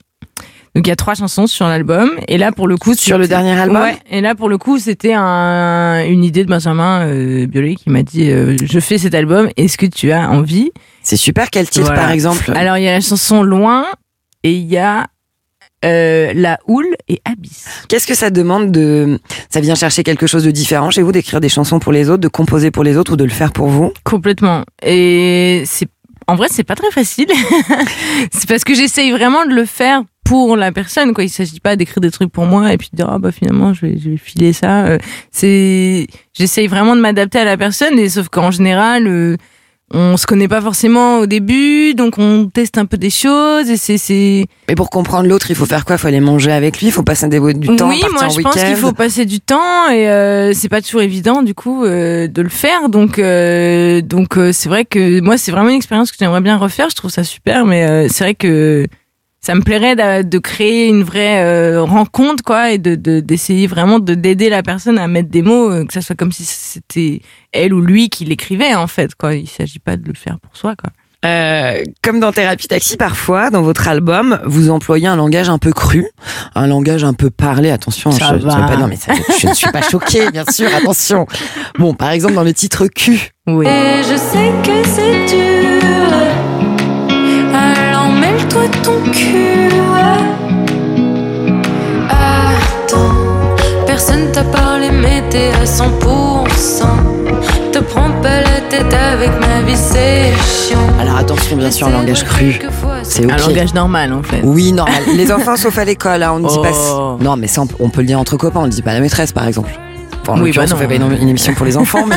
[0.73, 3.29] Donc il y a trois chansons sur l'album et là pour le coup Sur le
[3.29, 3.81] dernier album?
[3.81, 7.89] Ouais et là pour le coup c'était un, une idée de Benjamin euh, Biolay qui
[7.89, 10.71] m'a dit euh, je fais cet album est-ce que tu as envie?
[11.01, 11.49] C'est super.
[11.49, 12.01] Quel titre, Voilà.
[12.01, 12.51] par exemple?
[12.53, 13.85] Alors il y a la chanson Loin
[14.43, 15.07] et il y a
[15.85, 17.65] euh, La Houle et Abyss.
[17.87, 19.19] Qu'est-ce que ça demande de
[19.49, 22.21] Ça vient chercher quelque chose de différent chez vous, d'écrire des chansons pour les autres,
[22.21, 23.93] de composer pour les autres ou de le faire pour vous?
[24.03, 24.63] Complètement.
[24.83, 25.87] Et c'est
[26.27, 27.27] en vrai c'est pas très facile.
[28.31, 31.23] C'est parce que j'essaye vraiment de le faire pour la personne quoi.
[31.23, 33.73] Il s'agit pas d'écrire des trucs pour moi et puis de dire ah bah finalement
[33.73, 34.85] je vais, je vais filer ça.
[34.85, 34.97] Euh,
[35.31, 39.37] c'est j'essaye vraiment de m'adapter à la personne et sauf qu'en général euh,
[39.93, 43.77] on se connaît pas forcément au début donc on teste un peu des choses et
[43.77, 45.95] c'est c'est Mais pour comprendre l'autre, il faut faire quoi?
[45.95, 48.29] Il faut aller manger avec lui, il faut passer des- du temps, oui, partir moi
[48.29, 51.85] je pense qu'il faut passer du temps et euh, c'est pas toujours évident du coup
[51.85, 52.89] euh, de le faire.
[52.89, 56.57] Donc euh, donc euh, c'est vrai que moi c'est vraiment une expérience que j'aimerais bien
[56.57, 56.89] refaire.
[56.89, 58.87] Je trouve ça super, mais euh, c'est vrai que
[59.45, 63.99] ça me plairait de, créer une vraie euh, rencontre quoi et de de- d'essayer vraiment
[63.99, 67.21] de d'aider la personne à mettre des mots, euh, que ça soit comme si c'était
[67.51, 69.35] elle ou lui qui l'écrivait en fait quoi.
[69.35, 70.89] Il s'agit pas de le faire pour soi quoi.
[71.25, 75.71] Euh, comme dans Thérapie Taxi, parfois, dans votre album, vous employez un langage un peu
[75.73, 76.05] cru,
[76.53, 77.71] un langage un peu parlé.
[77.71, 78.55] Attention, Ça je, je va.
[78.57, 80.67] veux pas, non, mais ça- je ne suis pas choquée, bien sûr.
[80.75, 81.25] Attention.
[81.79, 83.31] Bon, par exemple, dans le titre Q.
[83.47, 83.65] Oui.
[83.65, 86.44] Et je sais que c'est dur.
[88.19, 89.69] Mêle-toi ton cul.
[92.09, 93.13] Attends,
[93.85, 96.83] personne t'a parlé, mais t'es à 100%.
[97.71, 100.79] Te prends pas la tête avec ma vie, c'est chiant.
[100.99, 102.59] Alors attention, bien sûr, un langage cru.
[103.03, 103.31] C'est ok.
[103.31, 104.41] Un langage normal en fait.
[104.43, 105.03] Oui, normal.
[105.15, 106.71] Les enfants, sauf à l'école, hein, on ne dit pas.
[106.91, 107.17] Oh.
[107.21, 109.01] Non, mais ça, on, peut le dire entre copains, on ne dit pas à la
[109.01, 109.71] maîtresse, par exemple.
[110.21, 111.07] Enfin, en Oui, bah on fait non.
[111.09, 112.15] pas une, une émission pour les enfants, mais.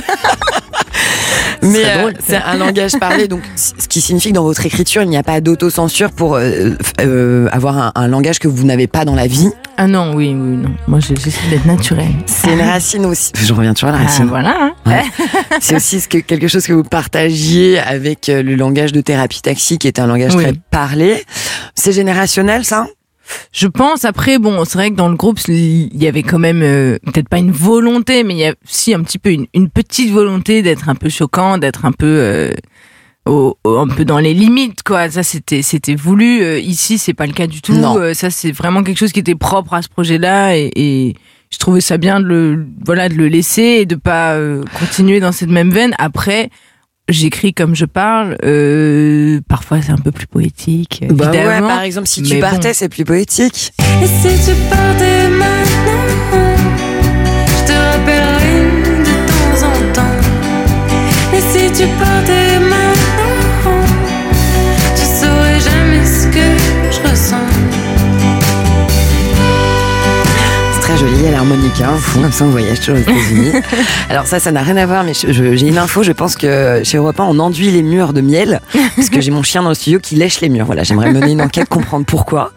[1.62, 5.08] Mais euh, c'est un langage parlé, donc ce qui signifie que dans votre écriture, il
[5.10, 9.04] n'y a pas d'autocensure pour euh, euh, avoir un, un langage que vous n'avez pas
[9.04, 9.50] dans la vie.
[9.76, 10.70] Ah non, oui, oui, non.
[10.86, 12.08] Moi, je- j'essaie d'être naturel.
[12.26, 13.32] C'est une racine aussi.
[13.40, 14.26] Je reviens toujours à la Ah, racine.
[14.26, 14.54] voilà.
[14.60, 14.72] hein.
[14.86, 15.04] Ouais.
[15.60, 19.40] C'est aussi ce que, quelque chose que vous partagiez avec euh, le langage de thérapie
[19.42, 20.42] taxi, qui est un langage Oui.
[20.44, 21.24] très parlé.
[21.74, 22.86] C'est générationnel, ça?
[23.52, 26.62] Je pense, après, bon, c'est vrai que dans le groupe, il y avait quand même,
[26.62, 29.68] euh, peut-être pas une volonté, mais il y a si un petit peu une, une
[29.68, 32.52] petite volonté d'être un peu choquant, d'être un peu, euh,
[33.26, 35.10] au- au- un peu dans les limites, quoi.
[35.10, 36.42] Ça, c'était, c'était voulu.
[36.42, 37.72] Euh, ici, c'est pas le cas du tout.
[37.98, 41.14] Euh, ça, c'est vraiment quelque chose qui était propre à ce projet-là et, et
[41.50, 44.34] je trouvais ça bien de le, voilà, de le laisser et de pas
[44.78, 45.94] continuer dans cette même veine.
[45.98, 46.48] Après,
[47.08, 48.36] j'écris comme je parle.
[48.44, 51.04] Euh, parfois, c'est un peu plus poétique.
[51.10, 51.68] Bah ouais, évidemment.
[51.68, 52.48] par exemple, si tu Mais bon.
[52.50, 53.72] partais, c'est plus poétique.
[54.02, 56.56] Et si tu partais maintenant,
[57.46, 58.58] je te rappellerai
[59.00, 60.16] de temps en temps.
[61.36, 63.86] Et si tu partais maintenant,
[64.96, 66.46] tu saurais jamais ce que
[66.90, 67.48] je ressens.
[70.88, 73.52] Très jolie, a l'harmonica, un fond, comme ça on voyage toujours aux États-Unis.
[74.08, 76.96] Alors ça, ça n'a rien à voir, mais j'ai une info, je pense que chez
[76.96, 78.62] Europe 1, on enduit les murs de miel,
[78.96, 80.64] parce que j'ai mon chien dans le studio qui lèche les murs.
[80.64, 82.52] Voilà, j'aimerais mener une enquête, comprendre pourquoi.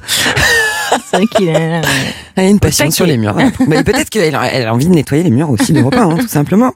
[1.09, 1.81] C'est vrai qu'il a...
[2.37, 3.33] Elle a une passion sur les murs.
[3.33, 3.51] voilà.
[3.67, 6.73] Mais peut-être qu'elle a envie de nettoyer les murs aussi 1, hein, tout simplement.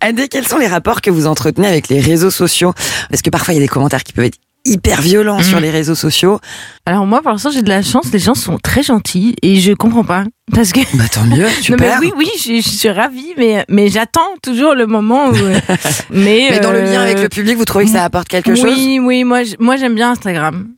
[0.00, 2.74] Adé, quels sont les rapports que vous entretenez avec les réseaux sociaux?
[3.10, 5.70] Parce que parfois, il y a des commentaires qui peuvent être hyper violents sur les
[5.70, 6.38] réseaux sociaux.
[6.86, 8.12] Alors moi, pour l'instant, j'ai de la chance.
[8.12, 10.80] Les gens sont très gentils et je comprends pas parce que.
[10.96, 11.98] Bah tant mieux, Non, mais super.
[12.00, 15.34] oui, oui, je, je suis ravie, mais mais j'attends toujours le moment où.
[15.34, 15.58] euh,
[16.10, 18.50] mais Mais dans le euh, lien avec le public, vous trouvez que ça apporte quelque
[18.50, 18.78] oui, chose?
[19.04, 20.68] Oui, moi, j- moi j'aime bien Instagram.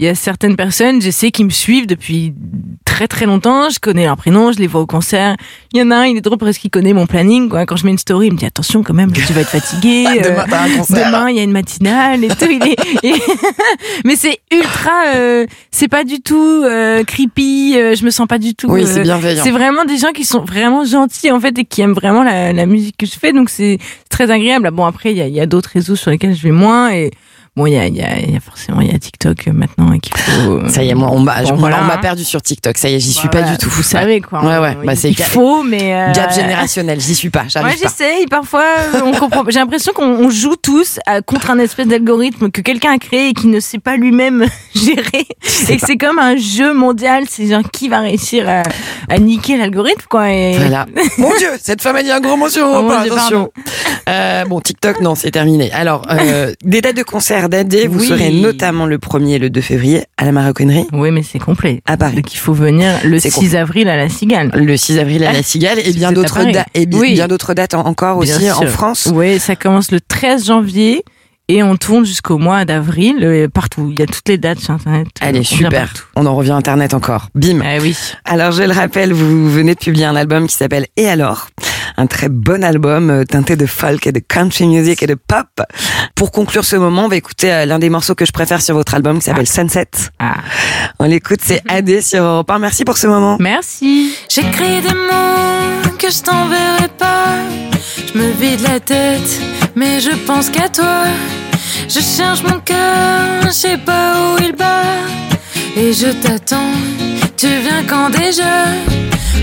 [0.00, 2.34] Il y a certaines personnes, je sais, qui me suivent depuis
[2.94, 3.70] très très longtemps.
[3.70, 5.36] Je connais leur prénom, je les vois au concert.
[5.72, 7.48] Il y en a un, il est drôle parce qu'il connaît mon planning.
[7.48, 7.66] Quoi.
[7.66, 10.04] Quand je mets une story, il me dit attention quand même, tu vas être fatigué.
[10.24, 10.36] euh,
[11.06, 12.46] Demain, il y a une matinale et tout.
[12.48, 13.20] Il est, et-
[14.04, 17.74] Mais c'est ultra, euh, c'est pas du tout euh, creepy.
[17.76, 18.68] euh, je me sens pas du tout.
[18.70, 19.42] Oui, euh, c'est bienveillant.
[19.42, 22.52] C'est vraiment des gens qui sont vraiment gentils en fait et qui aiment vraiment la,
[22.52, 23.32] la musique que je fais.
[23.32, 23.78] Donc c'est
[24.08, 24.70] très agréable.
[24.72, 27.10] Bon après, il y a, y a d'autres réseaux sur lesquels je vais moins et
[27.56, 29.48] bon, il y a, il y, a, il y a forcément il y a TikTok
[29.48, 30.68] euh, maintenant et qu'il faut.
[30.68, 31.98] Ça y est, moi, on m'a Bon, voilà, hein.
[31.98, 32.76] perdu sur TikTok.
[32.78, 33.68] Ça y est, j'y suis pas du tout.
[33.70, 34.44] Vous savez quoi.
[34.44, 34.76] Ouais, ouais.
[34.82, 37.00] Il- Bah, c'est il faut, mais euh, gap générationnel.
[37.00, 37.44] J'y suis pas.
[37.60, 38.26] Moi, j'essaye.
[38.26, 39.44] Parfois, euh, on comprend.
[39.48, 43.28] J'ai l'impression qu'on on joue tous à- contre un espèce d'algorithme que quelqu'un a créé
[43.28, 45.26] et qui ne sait pas lui-même gérer.
[45.68, 47.24] Et que c'est comme un jeu mondial.
[47.28, 48.62] C'est genre qui va réussir à,
[49.12, 50.30] à niquer l'algorithme, quoi.
[50.30, 50.56] Et...
[50.58, 50.86] Voilà.
[51.18, 53.12] Mon Dieu, cette femme a dit un gros mot sur Oh, Europe mon 1, Dieu,
[53.12, 53.50] attention.
[54.08, 55.70] Euh, bon, TikTok, non, c'est terminé.
[55.72, 57.43] Alors, euh, des dates de concert
[57.88, 58.06] vous Oui.
[58.06, 60.86] serez notamment le 1er et le 2 février à la Maroquinerie.
[60.92, 61.80] Oui, mais c'est complet.
[61.86, 62.16] À Paris.
[62.16, 64.50] Donc il faut venir le C'est 6 avril à la Cigale.
[64.54, 67.12] Le 6 avril à la Ah, Cigale et bien d'autres dates et bi- Oui.
[67.14, 68.66] bien d'autres dates en- encore Bien aussi en.
[68.66, 69.08] France.
[69.14, 71.04] Oui, ça commence le 13 janvier.
[71.48, 73.88] Et on tourne jusqu'au mois d'avril, euh, partout.
[73.92, 75.08] Il y a toutes les dates sur Internet.
[75.20, 75.92] Allez, On super.
[76.16, 77.28] On en revient à Internet encore.
[77.34, 77.60] Bim.
[77.62, 77.94] Ah oui.
[78.24, 81.48] Alors, je le rappelle, vous venez de publier un album qui s'appelle Et alors?
[81.98, 85.46] Un très bon album euh, teinté de folk et de country music et de pop.
[86.14, 88.74] Pour conclure ce moment, on va écouter euh, l'un des morceaux que je préfère sur
[88.74, 89.90] votre album qui s'appelle Sunset.
[90.18, 90.36] Ah.
[90.98, 92.58] On l'écoute, c'est AD sur Europe 1.
[92.58, 93.36] Merci pour ce moment.
[93.38, 94.16] Merci.
[94.28, 97.36] J'écris des mots que je t'enverrai pas.
[98.14, 99.40] Me vide la tête,
[99.74, 101.04] mais je pense qu'à toi.
[101.88, 104.84] Je cherche mon cœur, je sais pas où il bat.
[105.76, 106.74] Et je t'attends,
[107.36, 108.66] tu viens quand déjà?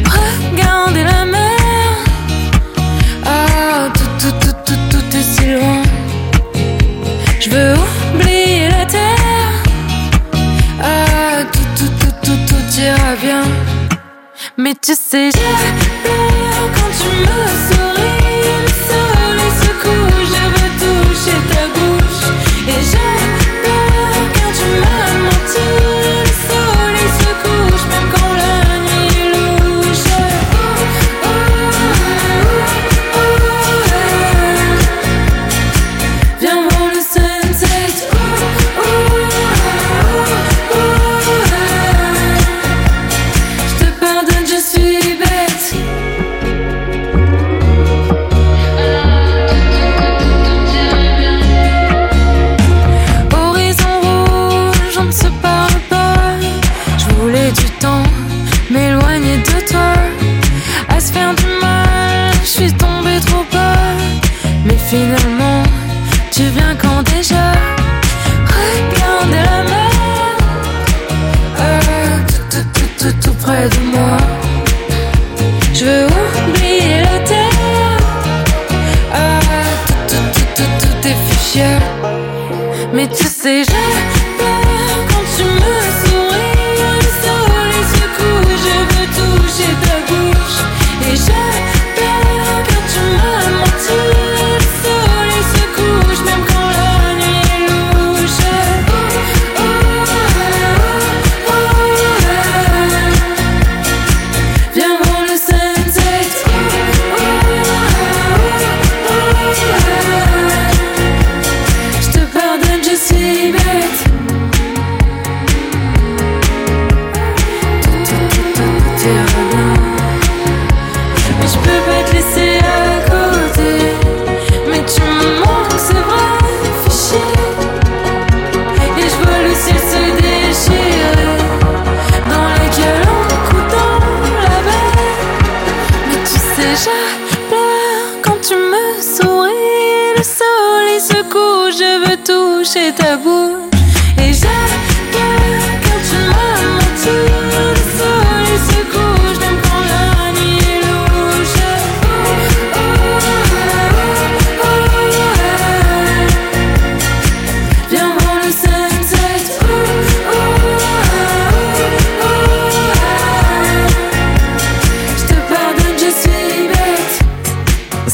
[0.06, 1.98] Regardez la mer.
[3.26, 5.82] Ah, tout, tout, tout, tout, tout est si loin.
[7.42, 7.74] Je veux
[8.16, 9.54] oublier la terre.
[10.82, 13.44] Ah, tout, tout, tout, tout, tout ira bien.
[14.58, 18.01] Mais tu sais, j'adore quand tu me souris.
[21.26, 23.41] Veux toucher ta bouche.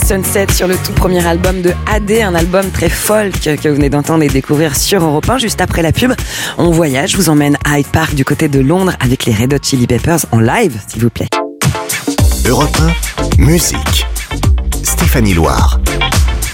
[0.07, 3.89] Sunset sur le tout premier album de AD, un album très folk que vous venez
[3.89, 5.37] d'entendre et découvrir sur Europe 1.
[5.37, 6.13] Juste après la pub,
[6.57, 9.53] on voyage, je vous emmène à Hyde Park du côté de Londres avec les Red
[9.53, 11.27] Hot Chili Peppers en live, s'il vous plaît.
[12.47, 12.77] Europe
[13.37, 14.07] 1, musique.
[14.81, 15.77] Stéphanie Loire.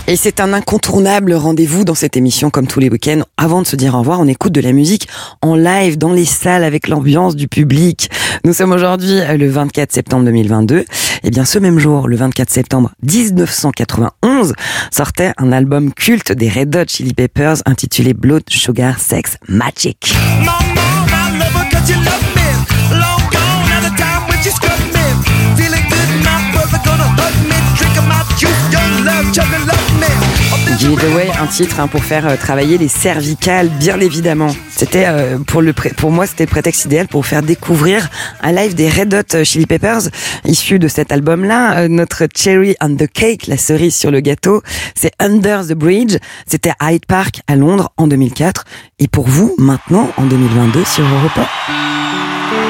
[0.06, 3.22] Et c'est un incontournable rendez-vous dans cette émission comme tous les week-ends.
[3.38, 5.08] Avant de se dire au revoir, on écoute de la musique
[5.42, 8.12] en live dans les salles avec l'ambiance du public.
[8.44, 10.84] Nous sommes aujourd'hui euh, le 24 septembre 2022.
[11.24, 14.54] Et bien ce même jour, le 24 septembre 1991,
[14.92, 20.14] sortait un album culte des Red Hot Chili Peppers intitulé Blood Sugar Sex Magic.
[30.80, 34.54] Give It Away, un titre hein, pour faire euh, travailler les cervicales, bien évidemment.
[34.70, 38.10] C'était euh, pour le pour moi c'était le prétexte idéal pour faire découvrir
[38.42, 40.10] un live des Red Hot Chili Peppers
[40.46, 41.80] issu de cet album-là.
[41.80, 44.62] Euh, notre cherry on the cake, la cerise sur le gâteau,
[44.96, 46.18] c'est Under the Bridge.
[46.48, 48.66] C'était à Hyde Park à Londres en 2004.
[49.00, 52.63] Et pour vous, maintenant en 2022 sur Europe 1.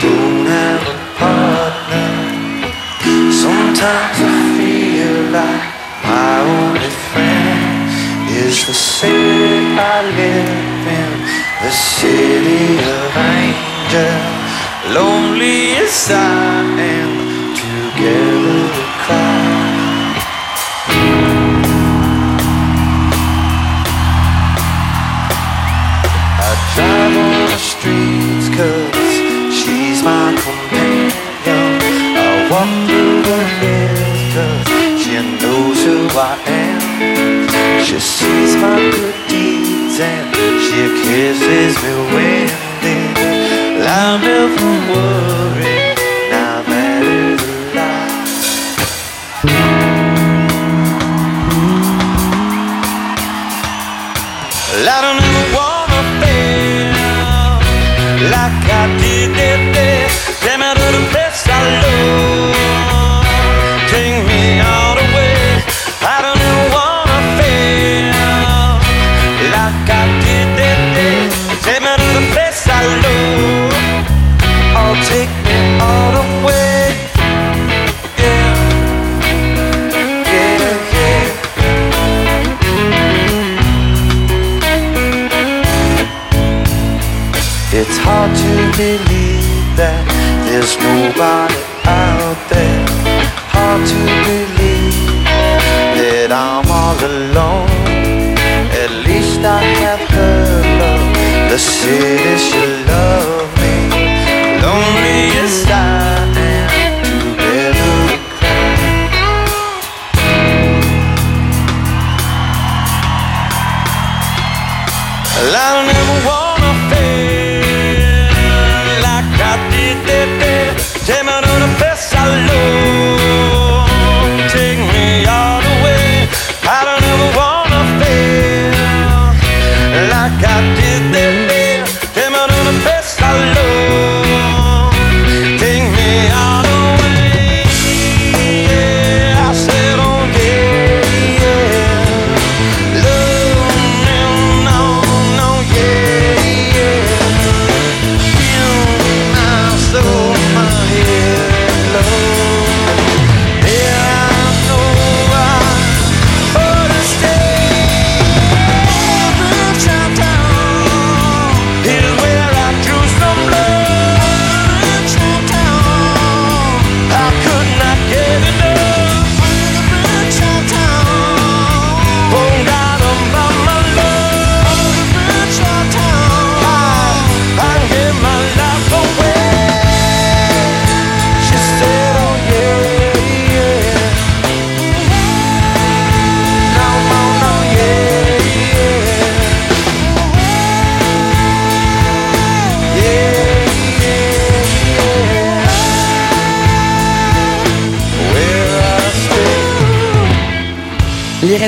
[0.00, 2.10] Don't have a partner.
[3.44, 5.68] Sometimes I feel like
[6.04, 7.90] my only friend
[8.42, 11.12] is the city I live in,
[11.64, 14.36] the city of angels.
[14.94, 16.62] Lonely as I
[16.96, 17.12] am,
[17.60, 18.35] together
[41.16, 42.25] she kisses me when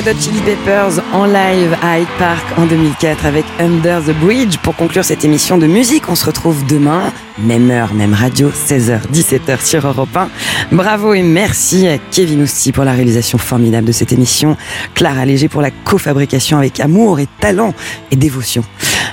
[0.05, 4.57] Red Chili Peppers en live à Hyde Park en 2004 avec Under the Bridge.
[4.59, 9.01] Pour conclure cette émission de musique, on se retrouve demain, même heure, même radio, 16h,
[9.11, 10.29] 17h sur Europe 1.
[10.71, 14.55] Bravo et merci à Kevin Ousti pour la réalisation formidable de cette émission,
[14.93, 17.73] Clara Léger pour la cofabrication avec amour et talent
[18.09, 18.63] et dévotion.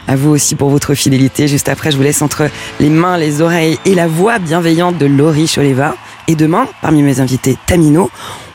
[0.06, 1.48] À vous aussi pour votre fidélité.
[1.48, 5.06] Juste après, je vous laisse entre les mains, les oreilles et la voix bienveillante de
[5.06, 5.96] Laurie Choleva.
[6.28, 8.10] Et demain, parmi mes invités, Tamino,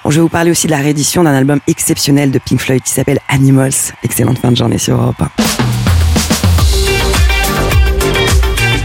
[0.09, 2.91] je vais vous parler aussi de la réédition d'un album exceptionnel de Pink Floyd qui
[2.91, 3.93] s'appelle Animals.
[4.03, 5.50] Excellente fin de journée sur Europe 1.